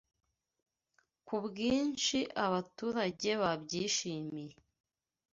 [1.27, 4.55] ku bwinshi abaturage babyishimiye